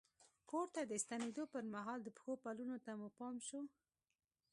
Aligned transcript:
کور 0.49 0.67
ته 0.75 0.81
د 0.85 0.93
ستنېدو 1.03 1.43
پر 1.53 1.63
مهال 1.73 1.99
د 2.03 2.09
پښو 2.17 2.33
پلونو 2.43 2.77
ته 2.85 2.91
مو 2.99 3.07
پام 3.17 3.35
شو. 3.47 3.59